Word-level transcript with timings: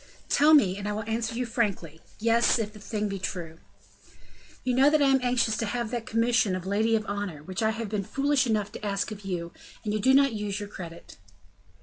"Tell 0.29 0.55
me, 0.55 0.79
and 0.79 0.87
I 0.87 0.93
will 0.93 1.03
answer 1.03 1.35
you 1.35 1.45
frankly, 1.45 2.01
yes, 2.17 2.57
if 2.57 2.73
the 2.73 2.79
thing 2.79 3.07
be 3.07 3.19
true." 3.19 3.59
"You 4.63 4.73
know 4.73 4.89
that 4.89 4.99
I 4.99 5.09
am 5.09 5.19
anxious 5.21 5.55
to 5.57 5.67
have 5.67 5.91
that 5.91 6.07
commission 6.07 6.55
of 6.55 6.65
lady 6.65 6.95
of 6.95 7.05
honor, 7.07 7.43
which 7.43 7.61
I 7.61 7.69
have 7.69 7.89
been 7.89 8.03
foolish 8.03 8.47
enough 8.47 8.71
to 8.71 8.83
ask 8.83 9.11
of 9.11 9.21
you, 9.25 9.51
and 9.83 9.93
you 9.93 9.99
do 9.99 10.15
not 10.15 10.33
use 10.33 10.59
your 10.59 10.69
credit." 10.69 11.17